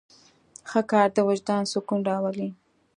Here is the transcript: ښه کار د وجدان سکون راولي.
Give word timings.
ښه 0.69 0.81
کار 0.91 1.07
د 1.15 1.17
وجدان 1.29 1.63
سکون 1.71 1.99
راولي. 2.09 2.49